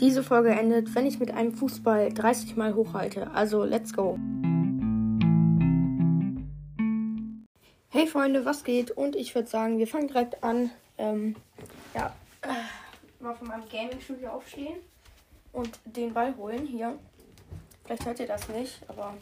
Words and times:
Diese 0.00 0.22
Folge 0.22 0.50
endet, 0.50 0.94
wenn 0.94 1.06
ich 1.06 1.18
mit 1.18 1.32
einem 1.32 1.52
Fußball 1.52 2.12
30 2.12 2.56
Mal 2.56 2.76
hochhalte. 2.76 3.32
Also, 3.32 3.64
let's 3.64 3.92
go. 3.92 4.16
Hey 7.88 8.06
Freunde, 8.06 8.44
was 8.44 8.62
geht? 8.62 8.92
Und 8.92 9.16
ich 9.16 9.34
würde 9.34 9.48
sagen, 9.48 9.78
wir 9.78 9.88
fangen 9.88 10.06
direkt 10.06 10.44
an. 10.44 10.70
Ähm, 10.98 11.34
ja, 11.94 12.14
äh, 12.42 12.48
mal 13.20 13.34
von 13.34 13.48
meinem 13.48 13.68
Gaming-Studio 13.68 14.28
aufstehen 14.28 14.76
und 15.52 15.80
den 15.84 16.14
Ball 16.14 16.36
holen 16.36 16.64
hier. 16.64 16.96
Vielleicht 17.84 18.06
hört 18.06 18.20
ihr 18.20 18.28
das 18.28 18.48
nicht, 18.50 18.78
aber 18.86 19.14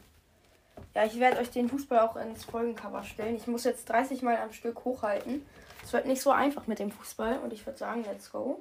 ja, 0.94 1.06
ich 1.06 1.18
werde 1.18 1.38
euch 1.38 1.50
den 1.50 1.70
Fußball 1.70 2.00
auch 2.00 2.16
ins 2.16 2.44
Folgencover 2.44 3.02
stellen. 3.04 3.36
Ich 3.36 3.46
muss 3.46 3.64
jetzt 3.64 3.88
30 3.88 4.20
Mal 4.20 4.36
am 4.36 4.52
Stück 4.52 4.84
hochhalten. 4.84 5.46
Es 5.82 5.94
wird 5.94 6.04
nicht 6.04 6.20
so 6.20 6.32
einfach 6.32 6.66
mit 6.66 6.80
dem 6.80 6.90
Fußball 6.90 7.38
und 7.38 7.54
ich 7.54 7.64
würde 7.64 7.78
sagen, 7.78 8.04
let's 8.04 8.30
go. 8.30 8.60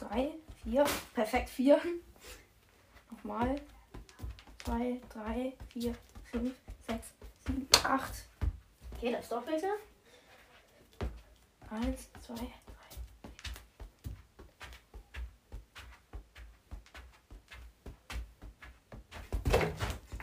Drei, 0.00 0.30
vier, 0.62 0.84
perfekt 1.12 1.50
vier. 1.50 1.78
Nochmal. 3.10 3.60
Zwei, 4.64 4.98
drei, 5.10 5.52
vier, 5.68 5.94
fünf, 6.24 6.54
sechs, 6.86 7.08
sieben, 7.46 7.68
acht. 7.84 8.14
Okay, 8.96 9.12
das 9.12 9.28
Doppelte. 9.28 9.66
Eins, 11.68 12.08
zwei, 12.24 12.34
drei. 12.34 12.60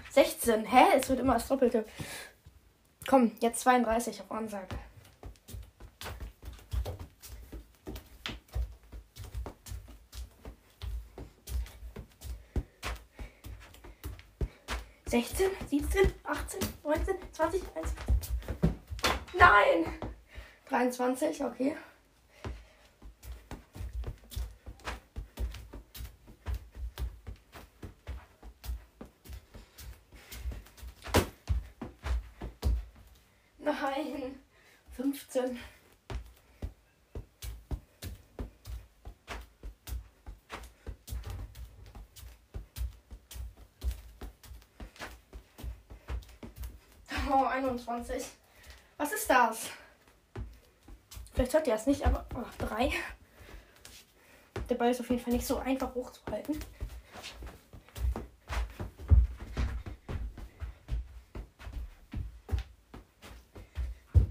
16. 0.10 0.66
Hä? 0.66 0.86
Es 0.96 1.08
wird 1.10 1.20
immer 1.20 1.36
das 1.36 1.48
Doppelte. 1.48 1.86
Komm, 3.08 3.34
jetzt 3.40 3.60
32 3.60 4.22
auf 4.22 4.32
Ansage. 4.32 4.76
Sechzehn, 15.08 15.52
siebzehn, 15.70 16.14
achtzehn, 16.26 16.60
neunzehn, 16.84 17.16
zwanzig, 17.32 17.64
eins. 17.76 17.94
Nein! 19.34 19.86
23, 20.68 21.44
okay. 21.46 21.78
Nein. 33.60 34.40
15. 34.92 35.58
Oh, 47.30 47.46
21. 47.46 48.26
Was 48.98 49.12
ist 49.12 49.30
das? 49.30 49.70
Vielleicht 51.34 51.54
hört 51.54 51.68
ihr 51.68 51.76
es 51.76 51.86
nicht, 51.86 52.06
aber 52.06 52.26
oh, 52.36 52.44
drei. 52.58 52.92
Der 54.70 54.76
Ball 54.76 54.92
ist 54.92 55.00
auf 55.00 55.10
jeden 55.10 55.22
Fall 55.22 55.34
nicht 55.34 55.46
so 55.46 55.58
einfach 55.58 55.94
hochzuhalten. 55.94 56.60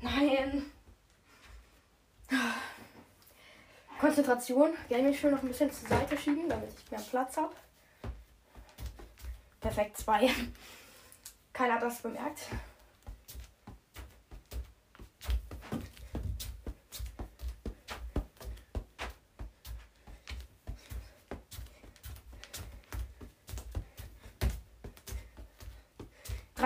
Nein. 0.00 0.70
Konzentration. 4.00 4.72
Gerne 4.88 5.08
mich 5.08 5.20
schön 5.20 5.32
noch 5.32 5.42
ein 5.42 5.48
bisschen 5.48 5.70
zur 5.70 5.88
Seite 5.88 6.16
schieben, 6.16 6.48
damit 6.48 6.70
ich 6.72 6.90
mehr 6.90 7.00
Platz 7.00 7.36
habe. 7.36 7.54
Perfekt, 9.60 9.96
zwei. 9.98 10.30
Keiner 11.52 11.74
hat 11.74 11.82
das 11.82 12.02
bemerkt. 12.02 12.48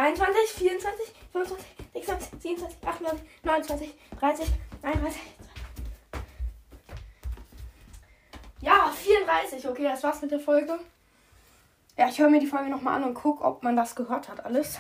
Dreiundzwanzig, 0.01 0.51
vierundzwanzig, 0.57 1.13
fünfundzwanzig, 1.31 1.67
26, 1.93 2.41
27, 2.41 2.89
28, 2.89 3.29
29, 3.43 3.95
30, 4.19 4.49
31. 4.81 5.21
Ja, 8.63 8.91
34. 8.91 9.69
Okay, 9.69 9.83
das 9.85 10.03
war's 10.03 10.23
mit 10.23 10.31
der 10.31 10.41
Folge. 10.41 10.79
Ja, 11.99 12.09
ich 12.09 12.19
höre 12.19 12.31
mir 12.31 12.41
die 12.41 12.47
Folge 12.47 12.71
nochmal 12.71 12.95
an 12.95 13.05
und 13.05 13.13
gucke, 13.13 13.45
ob 13.45 13.63
man 13.63 13.77
das 13.77 13.95
gehört 13.95 14.31
hat 14.31 14.43
alles. 14.43 14.79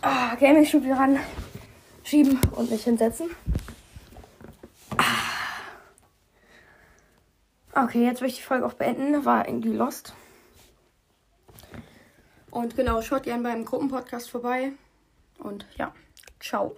Ah, 0.00 0.36
Gaming-Studio 0.36 0.94
ran 0.94 1.20
schieben 2.02 2.40
und 2.52 2.70
mich 2.70 2.84
hinsetzen. 2.84 3.28
Ah. 4.96 5.04
Okay, 7.84 8.06
jetzt 8.06 8.22
will 8.22 8.28
ich 8.28 8.36
die 8.36 8.42
Folge 8.42 8.64
auch 8.64 8.72
beenden. 8.72 9.26
War 9.26 9.46
irgendwie 9.46 9.74
lost. 9.74 10.14
Und 12.50 12.76
genau, 12.76 13.02
schaut 13.02 13.24
gerne 13.24 13.42
beim 13.42 13.64
Gruppenpodcast 13.64 14.30
vorbei. 14.30 14.72
Und 15.38 15.66
ja, 15.76 15.94
ciao. 16.40 16.76